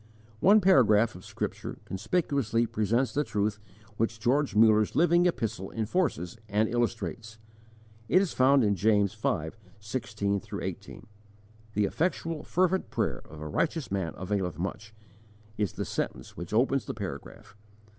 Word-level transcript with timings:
_One 0.39 0.61
paragraph 0.61 1.13
of 1.13 1.23
Scripture 1.23 1.77
conspicuously 1.85 2.65
presents 2.65 3.13
the 3.13 3.23
truth 3.23 3.59
which 3.97 4.19
George 4.19 4.55
Muller's 4.55 4.95
living 4.95 5.27
epistle 5.27 5.71
enforces 5.73 6.39
and 6.49 6.67
illustrates; 6.67 7.37
it 8.09 8.19
is 8.19 8.33
found 8.33 8.63
in 8.63 8.73
James 8.75 9.13
v. 9.13 9.49
16 9.79 10.41
18: 10.59 11.05
"The 11.75 11.85
effectual 11.85 12.41
fervent 12.41 12.89
prayer 12.89 13.19
of 13.29 13.41
a 13.41 13.47
righteous 13.47 13.91
man 13.91 14.13
availeth 14.17 14.57
much," 14.57 14.95
is 15.55 15.73
the 15.73 15.85
sentence 15.85 16.35
which 16.35 16.51
opens 16.51 16.85
the 16.85 16.95
paragraph. 16.95 17.55